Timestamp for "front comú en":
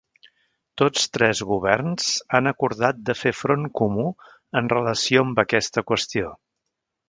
3.43-4.75